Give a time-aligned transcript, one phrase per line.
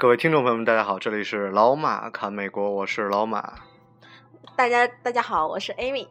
[0.00, 3.52] 各位听众朋友们，大家好，这里是老马侃美国，我是老马。
[4.54, 6.06] 大家大家好，我是 Amy。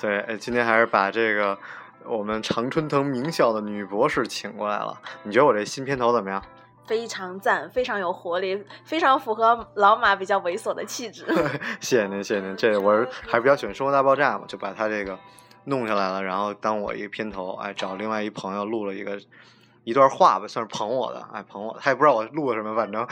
[0.00, 1.56] 对，哎今天还是把这个
[2.04, 5.00] 我们常春藤名校的女博士请过来了。
[5.22, 6.42] 你觉得我这新片头怎么样？
[6.88, 11.24] 非常赞，非常有活力，非常符合老马比较猥琐的气质。
[11.78, 12.56] 谢谢您，谢谢您。
[12.56, 15.16] 这我是还是比较喜欢《生活大爆炸》嘛，就把它这个
[15.66, 19.20] 弄下来了，然后当我一个片头，哎，找另外一朋友录了一个
[19.84, 21.76] 一段话吧，算是捧我的，哎，捧我。
[21.80, 23.06] 他也不知道我录了什么，反正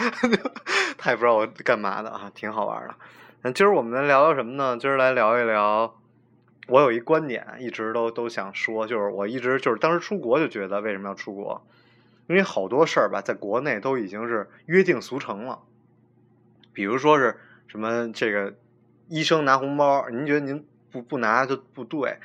[0.98, 2.94] 他也不知道我干嘛的啊，挺好玩的。
[3.42, 4.76] 那今儿我们来聊聊什么呢？
[4.78, 5.94] 今儿来聊一聊，
[6.66, 11.64] 我有一观点，一直都都想说，就是我一直就是当时出国就觉得为什么要出国，
[12.26, 15.60] 因为好多事儿吧，在国内都已经是约定俗成了。
[16.72, 18.54] 比如说是什么这个
[19.08, 22.18] 医生拿红包，您觉得您不不拿就不对，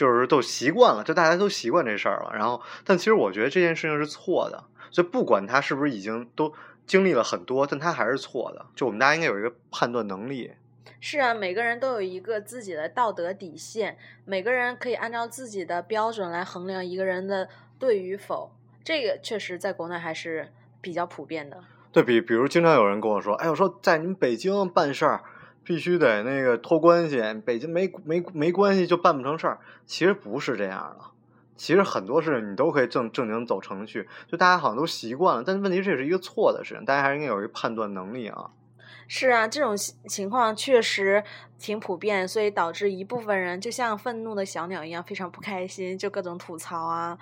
[0.00, 2.30] 就是都习惯了，就大家都习惯这事儿了。
[2.32, 6.50] 然后，但其实我觉得这件事情是错的，所以不管他是不是已经都
[6.86, 8.64] 经历了很多，但他还是错的。
[8.74, 10.52] 就我们大家应该有一个判断能力。
[11.00, 17.46] 是啊，每个人都有一个自己的道德底线，每个人可以按照自己的标准来衡量一个人的
[17.78, 18.50] 对与否。
[18.82, 20.48] 这个确实在国内还是
[20.80, 21.62] 比较普遍的。
[21.92, 25.22] 对比，比如经常有人跟我说：“哎，我说在你们北京办事儿，
[25.64, 31.04] 必须得那个托关系，北京没没没关系就办不成事儿。”其实不是这样的，
[31.56, 35.44] 其实很多事情你都可以正正经走程序，就大家好像都习惯了。
[35.44, 38.50] 但是问题这是一个错的事情，大家还是应该有一个判断能力啊。
[39.08, 41.24] 是啊，这种情情况确实
[41.58, 47.18] 挺普遍，所以导致一部分人就像愤怒的小鸟一样，非常不开心，就各种吐槽啊。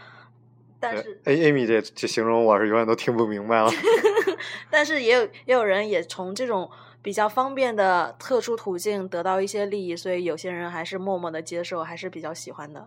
[0.79, 3.71] 但是，A Amy 这这形容我是永远都听不明白了。
[4.71, 6.71] 但是也有也有人也从这种
[7.09, 12.87] 比较方便的特殊途径得到一些利益，所以有些人还是默默的接受，还是比较喜欢的。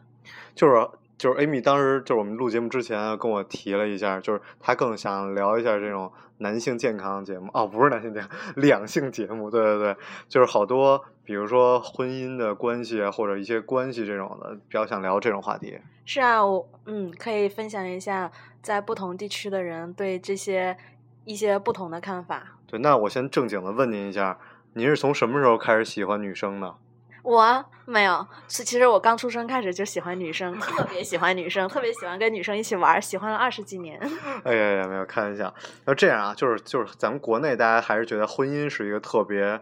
[0.54, 0.88] 就是
[1.18, 9.96] 就是 Amy 当时就是我们录节目之前跟我提了一下，就是她更想聊一下这种男性健康节目哦，不是男性健康，两性节目，对对对，
[10.30, 15.80] 就是好多比如说婚姻的关系啊，或者一些关系这种的，比较想聊这种话题。
[16.06, 20.78] 是啊，我嗯，可以分享一下在不同地区的人对这些
[21.26, 22.60] 一些不同的看法。
[22.72, 24.40] 对，那我先正经的问您一下，
[24.76, 26.74] 您是从什么时候开始喜欢女生的？
[27.22, 34.00] 我没有，是其实我刚出生开始就喜欢女生，特别喜欢女生，特别喜欢跟女生一起玩，喜欢了二十几年。
[34.46, 35.54] 哎呀呀，没有开玩笑。
[35.86, 39.60] 那这样啊，就是就是咱们国内大家还是觉得婚姻是一个特别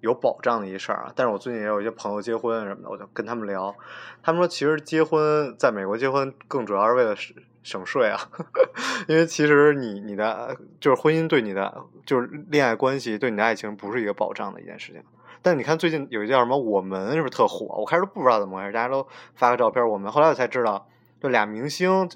[0.00, 1.12] 有保障的一事儿啊。
[1.16, 3.74] 但是我最近也有一些朋友结婚什么的，我就跟他们聊，
[4.22, 7.14] 他们说其实结婚在美国结婚更主要是为了
[7.62, 8.18] 省省税啊，
[9.08, 15.02] 因为其实你你的就是婚姻对你的就是恋爱关系对你的爱情不是一个保障的一件事情。
[15.44, 17.66] 但你看最近有一叫什么我们是不是特火？
[17.76, 20.86] 我开始都不知道怎么回事，大家都发个照片我们，后来我才知道，
[21.20, 22.08] 就俩明星。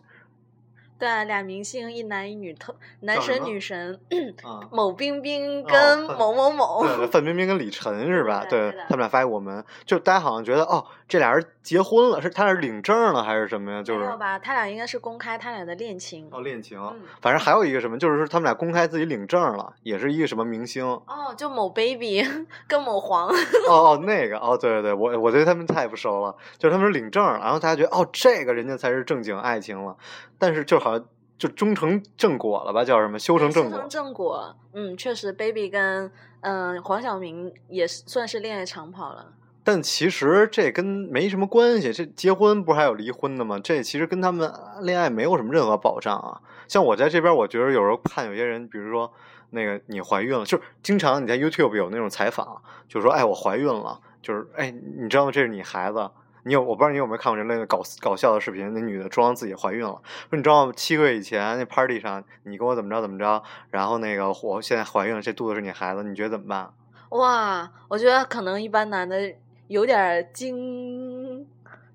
[0.98, 4.00] 对啊，俩明星，一男一女，特男神女神，
[4.42, 6.84] 啊 某冰冰跟哦某某某。
[7.08, 8.44] 范冰冰跟李晨是吧？
[8.48, 13.80] 对他们俩发给我们，就大家好像觉得哦，这俩人结婚了，是他俩领证了还是什么呀？
[13.82, 14.38] 就是没有吧？
[14.38, 16.28] 他俩应该是公开他俩的恋情。
[16.32, 20.84] 哦恋情，嗯反正还有一个什么，就是说他们俩公开自己领证了，也是一个什么明星。
[20.84, 22.26] 哦哦，就某 baby
[22.66, 23.28] 跟某黄。
[23.68, 29.96] 哦，那个哦，对对对，我我对他们太不熟了，就是他们是领证了，然后大家觉得哦，这个人家才是正经爱情了，
[30.38, 31.06] 但是就好像
[31.38, 33.88] 就终成正果了吧，叫什么修成正果修成。
[33.88, 34.56] 正果。
[34.72, 39.32] 嗯，确实，baby 跟嗯、黄晓明也是算是恋爱长跑了。
[39.66, 43.58] 但其实这跟没什么关系，这结婚不是还有离婚的吗？
[43.58, 44.48] 这其实跟他们
[44.82, 46.40] 恋爱没有什么任何保障啊。
[46.68, 49.12] 像我在这边，我觉得有时候看有些人，比如说
[49.50, 55.32] 那个你怀孕了，就是经常你在 YouTube 有那种采访，就说哎我怀孕了，就是哎你知道吗？
[55.32, 56.08] 这是你孩子。
[56.44, 60.00] 你有我不知道你有没有看过这类的搞搞笑的视频，那女的装自己怀孕了，
[60.30, 60.72] 说你知道吗？
[60.76, 63.42] 七个月以前那 party 上你跟我怎么着怎么着，
[63.72, 66.70] 然后那个我现在怀孕了，这肚子是你孩子，你觉得怎么办？
[67.08, 69.34] 哇，我觉得可能一般男的
[69.68, 71.46] 有点惊，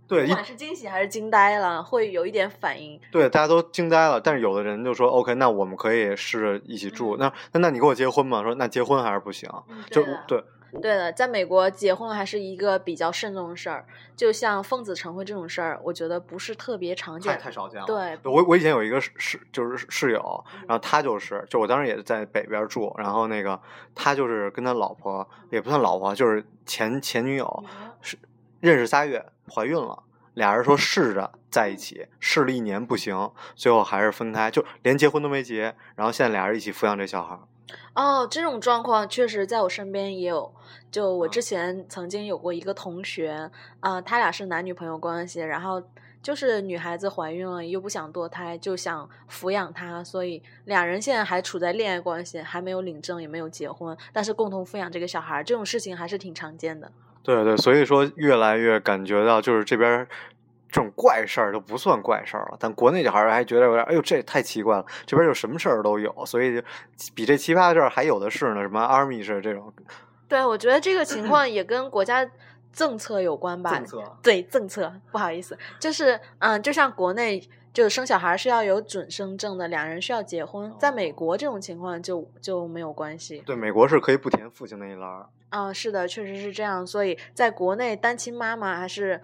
[0.08, 3.00] 对，不管是惊喜还是惊呆了，会有一点反应。
[3.12, 4.20] 对，大家都惊呆了。
[4.20, 7.16] 但是有的人就说：“OK，那我们可以试着一起住。
[7.16, 9.50] 嗯那那那你跟我结婚吗？”说那结婚还是不行。
[9.70, 13.86] 嗯就对的对，对的，在美国结婚还是一个比较慎重的事儿，
[14.16, 17.40] 就像奉子成婚这种事儿，我觉得不是特别常太见。
[17.40, 17.86] 太少见了。
[17.86, 23.60] 对，我我以前有一个室室就是室友，然后他就是就我当时也在北边住，然后那个
[23.96, 27.64] 他就是跟他老婆也不算老婆，就是前前女友
[28.02, 28.18] 是
[28.60, 30.04] 认识仨月怀孕了，
[30.36, 37.42] 俩人说试着在一起，试了一年不行，最后还是分开，就连结婚都没结，然后现在俩人一起抚养这小孩儿。
[37.94, 40.52] 哦，这种状况确实在我身边也有。
[40.90, 45.82] 就我之前曾经有过一个同学，啊、他俩是男女朋友关系，然后
[46.22, 56.92] 就是女孩子怀孕了又不想堕胎，就想抚养他，所以俩人现在还处在恋爱关系，还没有领证，也没有结婚，但是共同抚养这个小孩儿，这种事情还是挺常见的。
[57.24, 60.08] 对对，所以说越来越感觉到就是这边儿
[60.72, 66.66] 这种怪事儿都不算怪事儿了，但国内小孩儿还觉得有点，哎呦这也太奇怪了，这边儿有什么事儿都有，所以就
[67.14, 69.72] 比这奇葩的事儿还有的是呢，什么 army 是这种
[70.30, 72.26] 对，我觉得这个情况也跟国家
[72.72, 73.72] 政策有关吧。
[73.72, 74.18] 政策。
[74.24, 83.44] 对政策，不好意思，就是嗯，就像国内就是生小孩是要有准生证的，两人需要结婚，在美国这种情况就就没有关系。
[83.46, 85.28] 对，美国是可以不填父亲那一栏儿。
[85.50, 86.88] 啊、是的，确实是这样。
[86.88, 89.20] 所以在国内，单亲妈妈还是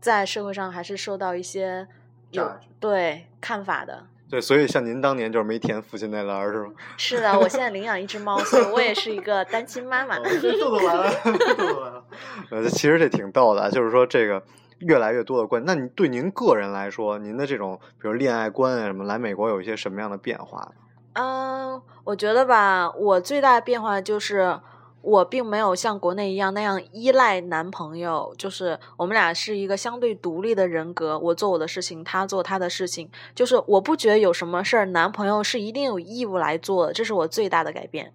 [0.00, 1.86] 在社会上还是受到一些
[2.30, 2.50] 有
[2.80, 4.06] 对看法的。
[4.30, 6.72] 对，所以像您当年就是没填父亲那栏儿是吗？
[6.96, 10.18] 是的，我现在领养一只猫，所以我也是一个单亲妈妈。
[10.18, 10.24] 豆
[10.58, 12.04] 豆完了，豆豆完了。
[12.50, 14.42] 呃，其实这挺逗的啊，就是说这个
[14.78, 20.72] 越来越多的关，那你对您个人来说，您的这种比如恋爱观啊什么，来美国有一些什么样的变化呢？
[21.12, 24.58] 嗯，我觉得吧，我最大的变化就是，
[25.04, 38.12] 我并没有像国内一样那样依赖男朋友，就是我们俩是一个相对独立的人格，我做我的事情，他做他的事情，就是我不觉得有什么事儿男朋友是一定有义务来做的，这是我最大的改变。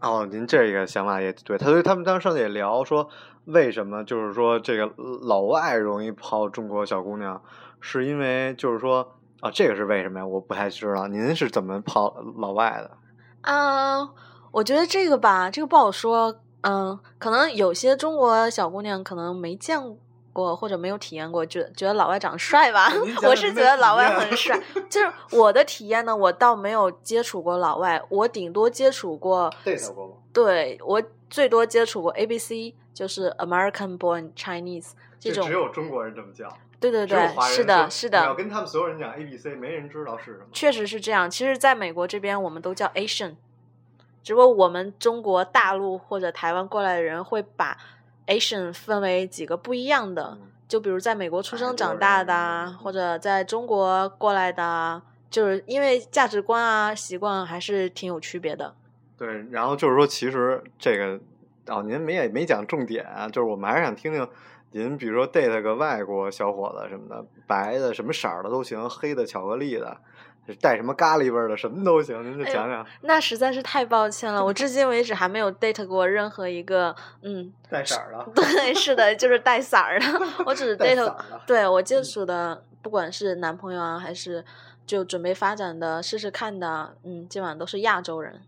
[0.00, 3.08] 哦，您这个想法也对，他所以他们当时也聊说，
[3.44, 4.92] 为什么就是说这个
[5.22, 7.40] 老外容易泡中国小姑娘，
[7.80, 10.26] 是因为就是说啊，这个是为什么呀？
[10.26, 12.90] 我不太知道，您是怎么泡老外的？
[13.42, 14.08] 嗯，
[14.56, 16.34] 我觉得这个吧，这个不好说。
[16.62, 19.78] 嗯，可能有些中国小姑娘可能没见
[20.32, 22.90] 过或者没有体验过，觉觉得老外长得帅吧
[23.22, 24.58] 我是觉得老外很 帅，
[24.88, 29.52] 就是我的体验呢，我倒没有接触过老外，我顶多接触过，
[30.32, 35.46] 对我最多接触过 A B C，就是 American Born Chinese 这种。
[35.46, 36.48] 只有中国人这么叫，
[36.80, 40.46] 对对对，是的，是的，跟他们所有人讲 A B C，没人知道是什么。
[40.50, 41.30] 确实是这样。
[41.30, 43.36] 其实，在美国这边，我们都叫 Asian，
[44.26, 47.78] 只不过我们中国大陆或者台湾过来的人会把
[48.26, 50.36] Asian 分为几个不一样的。
[50.40, 55.00] 嗯就比如在美国出生长大的啊，或者在中国过来的啊，
[55.30, 58.74] 就是因为价值观啊、习惯还是挺有区别的。
[59.16, 61.20] 对，然后就是说，其实这个
[61.68, 64.28] 哦，您没也没讲重点啊，就是我们还是想听听
[64.72, 69.96] 您，比如说 date 个外国小伙子什么的，白的什么色儿的都行，黑的巧克力的，
[70.54, 72.86] 带什么咖喱味儿的什么都行，您就讲讲。
[73.02, 80.06] 那实在是太抱歉了，我至今为止还没有 date 过任何一个，嗯，带色儿的，对，是的，就是带色儿的，
[80.44, 81.14] 我只是 date。
[81.46, 84.44] 对我接触的，不管是男朋友啊，还是
[84.86, 88.40] 就准备发展的、试试看的，嗯，基本上都是亚洲人。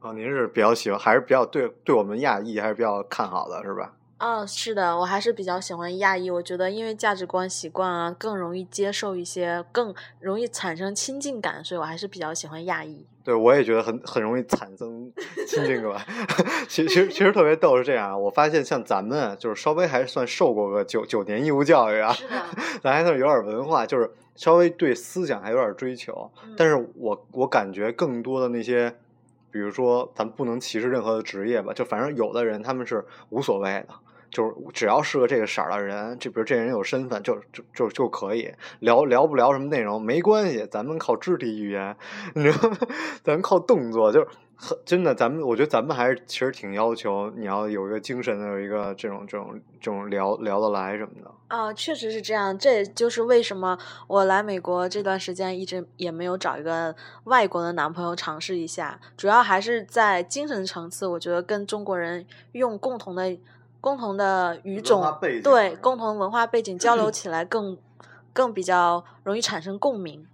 [0.00, 3.92] 哦，您是比较喜欢，还是比较对对我们亚裔还是比较看好的，是吧？
[4.20, 6.28] 哦，是的，我还是比较喜欢亚裔。
[6.28, 13.06] 我觉得因为价值观、习惯啊，更容易接受一些，更容易产生亲近感，所以我还是比较喜欢亚裔。
[13.24, 15.10] 对，我也觉得很很容易产生
[15.48, 16.04] 亲近感。
[16.68, 22.14] 其其实其实特别逗是这样啊，我发现像咱们就是稍微还算受过个九九年义务教育啊，
[22.82, 26.30] 咱还算有点文化，就是稍微对思想还有点追求。
[26.44, 28.94] 嗯但是我我感觉更多的那些，
[29.50, 33.88] 比如说咱不能歧视任何的职业吧，就反正有的人他们是无所谓的。
[34.30, 41.96] 就是只要是个这个色儿的人，就比如这人有身份，就就就就可以聊聊不聊什么内容没关系，咱们靠肢体语言，
[42.34, 42.76] 你知道吗？
[43.24, 44.26] 咱靠动作，就是
[44.84, 51.30] 真的，咱们我觉得咱们还是其实挺要求你要有一个精神的，有一个这种这种这种聊聊得来什么的。
[51.48, 52.56] 啊，确实是这样。
[52.56, 56.94] 这也就是为什么我来美国这段时间一直也没有找一个
[57.24, 63.36] 外国的男朋友尝试一下，主要还是在精神层次，我觉得跟中国人用共同的
[63.80, 65.02] 共同的语种
[65.42, 67.76] 对共同文化背景交流起来更
[68.32, 70.26] 更比较容易产生共鸣。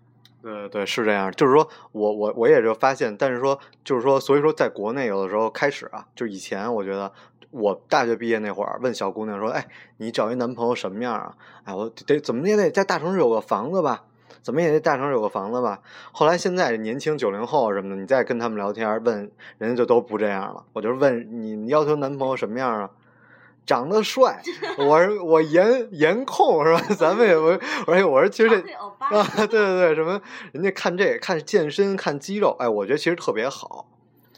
[0.43, 7.13] 对对是这样，就是说我我我也就发现，但是说就是说，所以说在国内有的时候开始啊，就以前我觉得
[7.51, 11.35] 我大学毕业那会儿，问小姑娘说，哎，你找一男朋友什么样啊？
[11.65, 14.05] 哎，我得怎么也得在大城市有个房子吧。
[14.43, 15.81] 怎么也得大城市有个房子吧。
[16.13, 20.63] 后来现在年轻九零后什么的，你再跟他们聊天，问人家就都不这样了。
[20.73, 22.91] 我就问你要求男朋友什么样啊？
[23.67, 24.41] 长得帅，
[24.79, 26.81] 我是我颜颜控是吧？
[26.97, 27.47] 咱们也不，
[27.87, 30.21] 而且我说其实这啊， 对对对，什么
[30.53, 33.87] 人家看这看健身看肌肉，哎，我觉得其实特别好。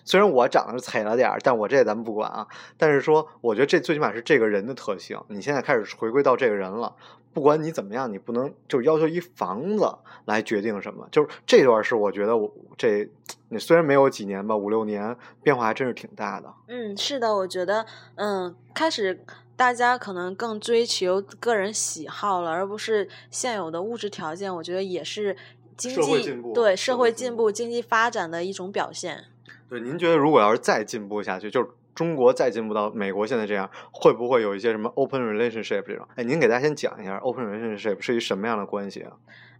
[0.08, 2.48] 虽然我长得是惨了点儿，但我这咱们不管啊。
[2.78, 5.20] 但是说，我觉得这最起码是这个人的特性。
[5.28, 6.96] 你现在开始回归到这个人了，
[7.34, 9.86] 不管你怎么样，你不能就要求一房子
[10.24, 11.06] 来决定什么。
[11.12, 13.06] 就是这段是我觉得我这，
[13.50, 16.50] 你虽然没有几年吧，五六年变化还真是挺大的。
[16.68, 17.84] 嗯，是的，我觉得，
[18.14, 19.22] 嗯，开始
[19.58, 24.56] 大家可能更追求个人喜好了，而不是现有的物质条件。
[24.56, 25.36] 我觉得也是
[25.76, 29.24] 经社会济进步对社会进步、经济发展的一种表现。
[29.68, 36.06] 对，您觉得如果要是再进步下去，就是中国再进步到美国现在这样，会不会有一些什么 open relationship 这种？
[36.16, 39.12] 哎，您给大家先讲一下 open relationship 是一什么样的关系啊？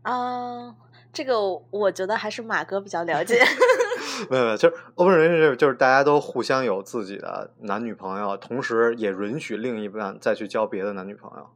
[0.03, 0.75] 啊、
[1.13, 1.37] 这个
[1.71, 3.43] 我觉得还是马哥比较了解。
[4.31, 11.47] 没有没有，就是 open relationship 就是大家都互相有自己的男女朋友，同时也允许另一半再去交别的男女朋友。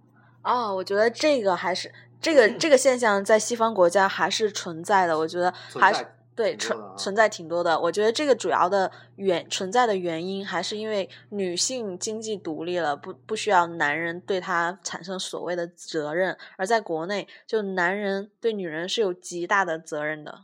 [0.42, 1.90] 哦，我觉得这个还是
[2.20, 5.16] 这个这个现象在西方国家还是存在的。
[5.16, 7.78] 我觉得还是对存存在挺多的。
[7.78, 20.42] 我觉得这个主要的原存在的原因还是因为女性经济独立了，不不需要男人对她产生所谓的责任，而在国内，就男人对女人是有极大的责任的。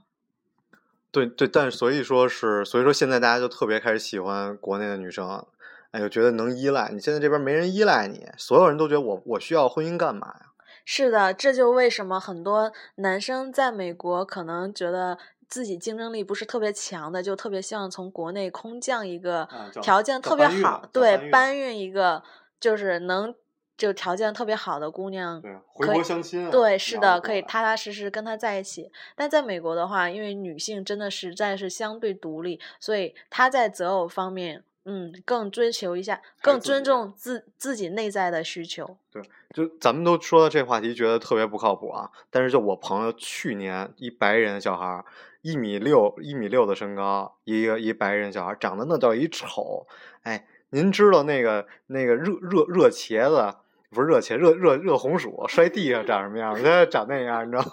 [1.11, 5.47] 对对，但是所以说是，所以说现在大家就特别开始喜欢国内的女生，
[5.91, 6.91] 哎，呦觉得能依赖。
[6.93, 10.43] 你现在这边没人依赖你，所有人都觉得我我需要婚姻干嘛呀？
[10.85, 15.19] 是的，这就为什么很多男生在美国可能觉得
[15.49, 19.49] 自己竞争力不是特别强的，就特别希望从国内空降一个
[19.83, 22.23] 条件特别好，叫对，搬运一个
[22.61, 23.35] 就是能
[23.77, 25.41] 就条件特别好的姑娘。
[25.41, 26.51] 对，回国相亲啊。
[26.51, 28.91] 对，是的，可以踏踏实实跟他在一起。
[29.17, 38.99] 但在美国的话，因为女性真的实在是相对独立，所以她在择偶方面，嗯，更追求一下，更尊重自自己内在的需求。
[39.11, 39.23] 对
[39.55, 42.11] 就咱们都说到这话题，觉得特别不靠谱啊。
[42.31, 45.05] 但是就我朋友去年一白人小孩儿，
[45.49, 49.87] 一米六一米六的身高，一个一白人小孩，长得那叫一丑。
[50.23, 53.57] 哎，您知道那个那个热热热茄子
[53.89, 56.61] 不是热茄热热热红薯摔地上长什么样吗？
[56.63, 57.71] 他长那样，你知道吗？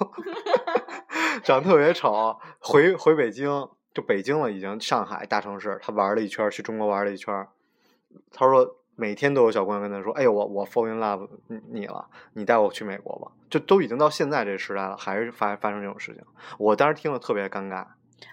[1.43, 2.37] 长特别丑。
[2.59, 7.45] 回回北京，就北京了，已经上海大城市，他玩了一圈，去中国玩了一圈。
[8.31, 11.27] 他说每天都有小姑娘跟他说：“哎呦，我我 fall in love
[11.71, 16.23] 你了，你带我去美国吧。”就都已经到现在这个时代了，还是发发生这种事情。
[16.57, 17.85] 我当时听了特别尴尬。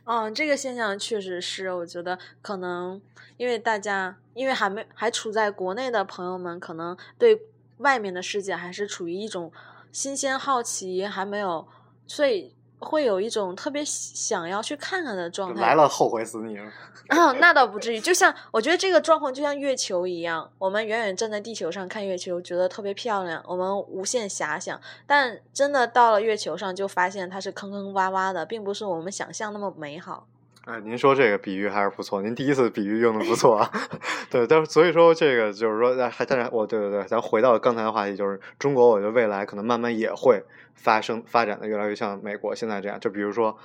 [0.04, 3.00] 嗯，这个现象确实是，我觉得可能
[3.36, 7.40] 因为大家因为还没还处在国内的朋友们，可能对
[7.78, 9.52] 外面的世界还是处于一种
[9.90, 11.66] 新鲜好奇，还没有，
[12.06, 15.62] 所以会有一种特别想要去看看的状态。
[15.62, 16.64] 来了，后悔死你了。
[17.08, 18.00] 啊，那倒不至于。
[18.00, 24.80] 就像我觉得这个状况就像月球一样，我们远远站在地球上看月球，觉得特别漂亮，我们无限遐想。
[25.06, 30.26] 但真的到了月球上，就发现它是坑坑洼洼的，并不是我们想象那么美好。
[30.64, 33.68] 哎，您说这个比喻还是不错，您第一次比喻用的不错啊。
[34.30, 40.40] 对，但是所以说这个就是说，还但是我对对对，咱回到刚才的话题，就是中国，我觉得未来可能慢慢也会
[40.74, 43.00] 发生发展的越来越像美国现在这样。
[43.00, 43.58] 就比如说，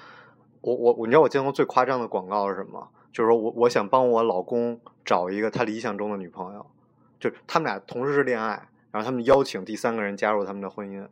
[0.62, 2.89] 我我我，你知道我见过最夸张的广告是什么？
[3.13, 6.66] 就是说我我想帮我老公找一个他理想中的女朋友，
[7.20, 11.08] 就他们俩同时是恋爱，然后他们邀请第三个人加入他们的婚姻。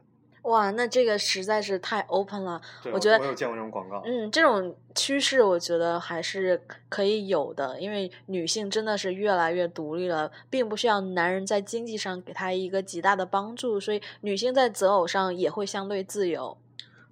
[0.46, 2.62] 哇，那这个实在是太 open 了。
[2.94, 4.02] 我觉得我有见过这种广告。
[4.06, 16.56] 嗯，这种趋势我觉得还是可以有的，因为女性真的是越来越独立了，并不需要男人在经济上给她一个极大的帮助，所以女性在择偶上也会相对自由。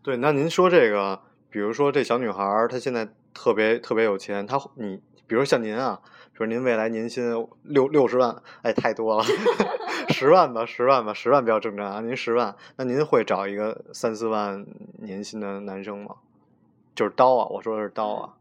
[0.04, 6.00] 对，那您说这个，比如说这小女孩，她现在特别特别有钱，她你，比如像您啊，
[6.34, 7.24] 比如您未来年薪
[7.64, 9.26] 六六十万，哎，太多了，
[10.14, 14.66] 十万吧，十万吧，十万比较正常啊，您十万，那您会找一个三四万
[15.00, 16.16] 年薪的男生吗？
[16.96, 18.34] 就是刀啊，我说的是刀啊。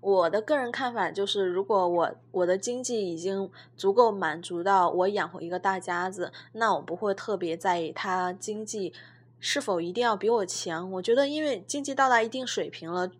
[0.00, 8.94] 我的个人看法就是，如果我我的经济已经足够满足到我养活一个大家子，那我不会特别在意他经济
[9.40, 10.90] 是否一定要比我强。
[10.92, 13.10] 我觉得，因为经济到达一定水平了，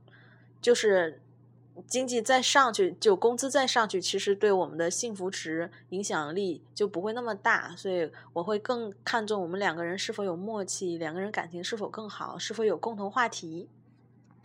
[0.63, 1.21] 就是
[1.87, 13.69] 经济再上去，就工资再上去，其实对我们的幸福值影响力就不会那么大，所以我会更看重我们两个人是否有默契，两个人感情是否更好，是否有共同话题。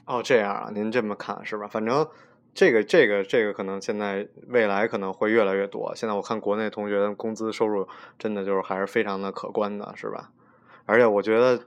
[0.06, 1.68] 哦，这样啊，您这么看是吧？
[1.68, 2.08] 反正
[2.54, 5.94] 这个这个这个可能现在未来可能会越来越多。
[5.96, 7.88] 现在我看国内同学工资收入
[8.18, 10.32] 真的就是还是非常的可观的，是吧？
[10.86, 11.60] 而且我觉得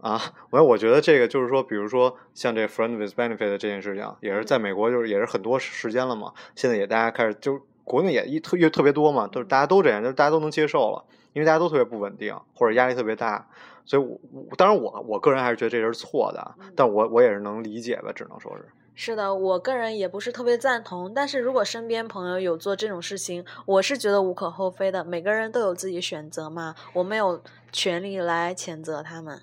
[0.00, 6.32] 啊，我我觉得这个就是说，比如说像这 friend with benefit 这件事情，也是在美国就是也是很多时间了嘛。
[6.54, 13.48] 现在也大家开始就国内也一特越特别多嘛，都是大家都这样，就是大家都能接受了，因为大家都特别不稳定或者压力特别大，
[13.84, 18.64] 所以我我当然我我个人还是觉得这是错的，但我我也是能理解吧，只能说是。
[18.94, 25.04] 是的，我个人也不是特别赞同，但是如果身边朋友有做这种事情，我是觉得无可厚非的。
[25.04, 27.40] 每个人都有自己选择嘛，我没有
[27.72, 29.40] 权利来谴责他们。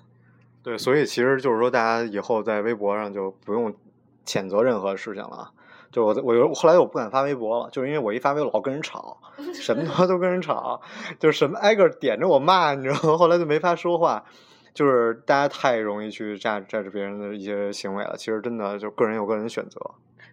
[0.66, 3.72] 对，所以其实就是说，大家以后在微博上就不用
[4.26, 5.52] 谴责任何事情了。
[5.92, 9.16] 就我我有后来我不敢发微博了，就是因为我一发微博老跟人吵，
[9.54, 10.80] 什么都跟人吵，
[11.20, 13.16] 就是什么挨个点着我骂，你知道吗？
[13.16, 14.24] 后来就没法说话。
[14.76, 19.80] 就是大家太容易去榨榨着别人的一些行为了，其实真的就个人有个人的选择。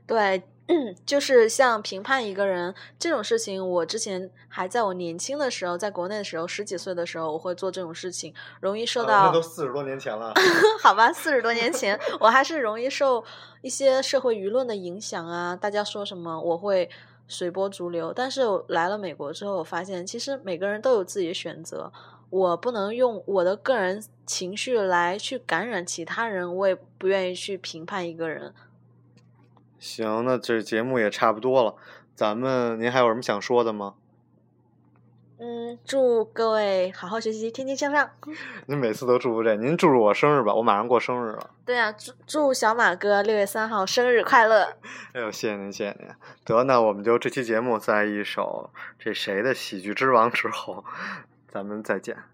[0.06, 0.44] 对，
[1.08, 9.28] 就是像评判一个人这种事情，我之前还在我年轻的时候，在国内的时候，十几岁的时候，我会做这种事情，容易受到。
[9.28, 10.34] 那都四十多年前了。
[10.84, 13.24] 好吧，四十多年前，我还是容易受
[13.62, 16.90] 一些社会舆论的影响啊，大家说什么我会
[17.30, 18.12] 随波逐流。
[18.14, 21.90] 但是来了美国之后，我发现其实每个人都有自己的选择。
[22.34, 28.52] 我不能用我的个人情绪来去感染其他人，我也不愿意去评判一个人。
[29.78, 31.76] 行，那这节目也差不多了，
[32.16, 33.94] 咱们您还有什么想说的吗？
[35.38, 38.10] 嗯，祝各位好好学习，天天向上。
[38.66, 41.52] 您每次都祝福这，您祝祝我生日吧，我马上过生日了。
[41.64, 44.74] 对啊，祝祝小马哥六月三号生日快乐。
[45.14, 46.10] 哎呦，谢谢您，谢谢您。
[46.44, 50.84] 得，那我们就这期节目在一首这谁的《喜剧之王》之后。
[51.54, 52.33] 咱们再见。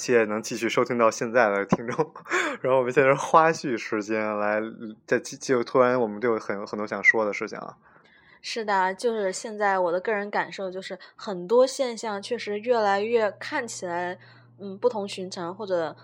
[0.00, 2.12] 谢能继续收听到现在的听众，
[2.62, 4.60] 然后我们现在是花絮时间，来
[5.06, 7.76] 在就突然我们都有很很多想说的事情啊。
[8.42, 14.18] 是的，就是现在我的个人感受就是很多现象确实越来越看起来
[14.58, 15.94] 嗯不同寻常，或者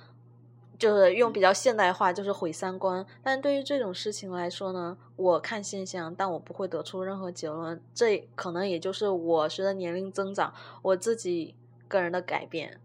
[0.79, 3.07] 就是用比较现代化就是毁三观。
[3.23, 7.81] 但对于这种事情来说呢，我看现象，但我不会得出任何结论。
[7.94, 11.55] 这可能也就是我随着年龄增长，我自己
[11.88, 12.79] 个人的改变。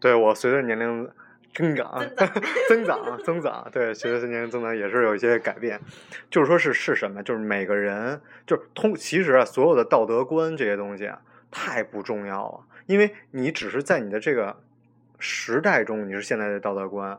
[0.00, 1.08] 对我随着年龄
[1.54, 2.06] 增长，
[2.68, 5.80] 增长，增长，对，随着年龄增长也是有一些改变。
[6.30, 7.22] 就是说是是什么？
[7.22, 14.56] 就是每个人，就是通，其实啊，所有的道德观这些东西啊，太不重要了，因为你只是在你的这个
[15.18, 17.18] 时代中，你是现在的道德观。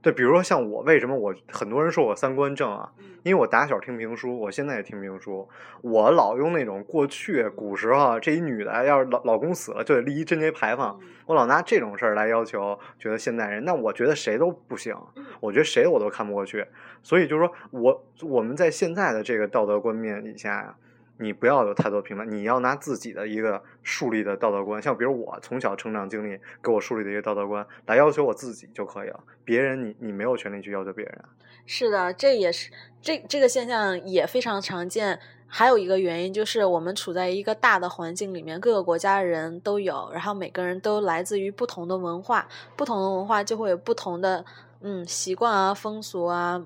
[0.00, 2.92] 对，比如说像我，为什么我很多人说我三观正啊？
[3.24, 5.48] 因为我打小听评书，我现在也听评书，
[5.82, 14.94] 我老用那种过去古时候这一女的要是老老公死了就得立一贞节牌坊，我老拿这种事儿来要求，觉得现代人，那我觉得谁都不行，
[15.40, 16.64] 我觉得谁我都看不过去，
[17.02, 20.76] 所以就是说我我们在现在的这个道德观念底下呀。
[21.20, 31.24] 你不要有太多评判，你要拿自己的一个树立的道德观，像比如我从小成长经历给我树立的一个道德观来要求我自己就可以了，别人你你没有权利去要求别人。
[31.66, 32.70] 是的，这也是
[33.02, 35.18] 这这个现象也非常常见。
[35.50, 44.44] 还有一个原因就是我们处在一个大的环境里面，各个国家人都有，然后每个人都来自于不同的文化，不同的文化就会有不同的
[44.82, 46.64] 嗯习惯啊、风俗啊、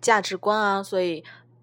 [0.00, 1.22] 价值观啊，所以。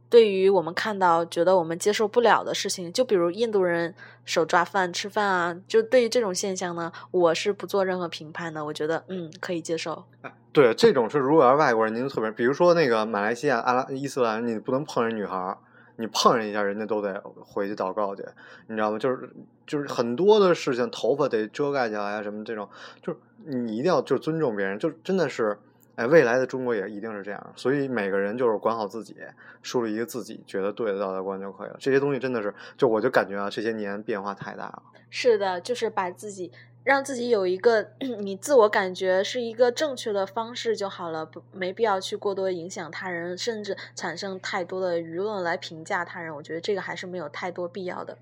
[0.09, 3.93] 对于我们看到觉得我们接受不了的事情，就比如印度人
[4.25, 8.65] 手抓饭吃饭啊，就对于这种现象呢，我是不做任何评判的。
[8.65, 10.03] 我觉得嗯可以接受。
[10.51, 15.55] 对，这种是如果要外国人，您特别，比如说那个马来西亚、阿拉伊斯兰，你不能碰人女孩，
[15.97, 18.25] 你碰人一下，人家都得回去祷告去，
[18.67, 18.97] 你知道吗？
[18.97, 19.29] 就是
[19.67, 22.67] 就是很多的事情，头发得遮盖起来啊，什么这种，
[23.03, 25.59] 就是你一定要就尊重别人，就真的是。
[25.99, 29.17] 哎，未来的中国也一定是这样，所以每个人就是管好自己，
[29.61, 31.75] 树立一个自己觉得对的道德观就可以了。
[31.77, 34.83] 这些东西真的是，就我就感觉啊，这些年变化太大了。
[35.09, 36.53] 是的，就是把自己
[36.85, 46.33] 让自己有一个 你自我感觉是一个正确的方式就好了，不没必要去过多影响他人，甚至产生太多的舆论来评价他人。
[46.33, 48.17] 我觉得这个还是没有太多必要的。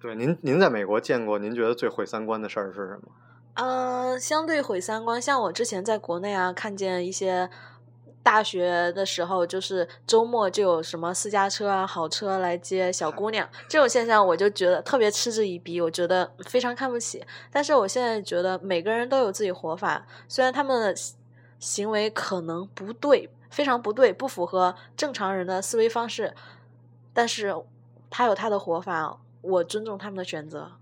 [0.00, 3.12] 对，您您在美国见过您觉得最毁三观的事儿是什么？
[3.54, 7.50] 嗯，相对毁三观，像我之前在国内啊，看见一些
[8.22, 17.22] 大学的时候，就是周末就有什么私家车啊、好车来接小姑娘，这种现象我就觉得特别嗤之以鼻，我觉得非常看不起。
[17.50, 20.94] 但是我现在觉得每个人都有自己活法，虽然他们的
[21.58, 26.34] 行为可能不对，非常不对，不符合正常人的思维方式，
[27.12, 27.54] 但是
[28.08, 30.72] 他有他的活法，我尊重他们的选择。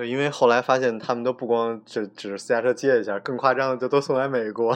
[0.00, 4.74] 对，因为后来发现他们都不光只只是私家车接一下，更夸张的就都送来美国，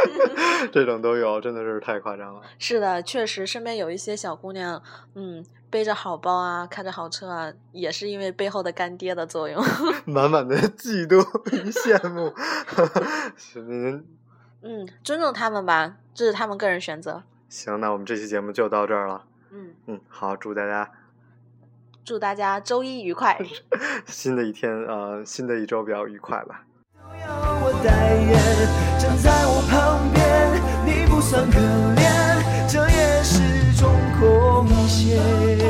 [0.72, 2.40] 这种都有，真的是太夸张了。
[2.58, 4.82] 是的，确实身边有一些小姑娘，
[5.16, 9.62] 嗯，背着好包啊，开着好车啊，也是因为背后的干爹的作用。
[10.06, 11.18] 满满的嫉妒
[11.54, 12.32] 与羡慕，
[13.68, 14.02] 您
[14.62, 17.22] 嗯，尊重他们吧，这是他们个人选择。
[17.50, 19.26] 行，那我们这期节目就到这儿了。
[19.50, 20.90] 嗯，嗯，好，祝大家
[22.04, 23.38] 祝大家周一愉快
[24.06, 26.62] 新的一天呃新的一周比较愉快吧。
[27.26, 30.22] 我代言站在我旁边
[30.84, 31.58] 你不算可
[31.96, 33.40] 怜这也是
[33.80, 33.90] 种
[34.20, 35.63] 贡献